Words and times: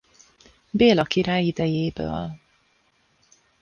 Béla 0.71 1.03
király 1.03 1.45
idejéből. 1.47 2.39